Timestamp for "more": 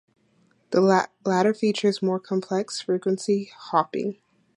2.01-2.19